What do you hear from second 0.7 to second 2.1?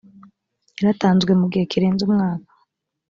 yaratanzwe mu gihe kirenze